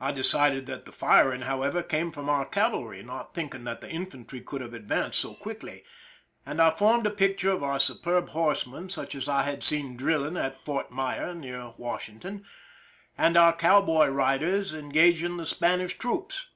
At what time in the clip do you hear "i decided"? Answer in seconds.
0.00-0.66